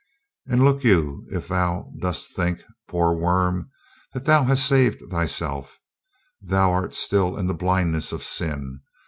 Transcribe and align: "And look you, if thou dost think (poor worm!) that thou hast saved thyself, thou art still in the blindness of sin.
"And 0.47 0.63
look 0.63 0.83
you, 0.83 1.27
if 1.29 1.47
thou 1.49 1.91
dost 1.99 2.35
think 2.35 2.63
(poor 2.89 3.13
worm!) 3.13 3.69
that 4.15 4.25
thou 4.25 4.45
hast 4.45 4.65
saved 4.67 5.03
thyself, 5.11 5.77
thou 6.41 6.71
art 6.73 6.95
still 6.95 7.37
in 7.37 7.45
the 7.45 7.53
blindness 7.53 8.11
of 8.11 8.23
sin. 8.23 8.79